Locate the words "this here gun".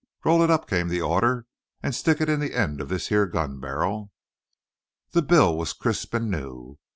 2.89-3.59